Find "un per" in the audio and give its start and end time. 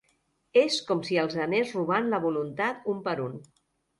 2.95-3.17